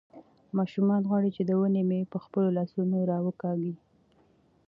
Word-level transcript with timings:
ماشوم 0.57 0.87
غواړي 1.07 1.29
چې 1.35 1.41
د 1.45 1.51
ونې 1.59 1.83
مېوه 1.89 2.11
په 2.13 2.17
خپلو 2.25 2.49
لاسونو 2.57 2.97
راوکاږي. 3.11 3.73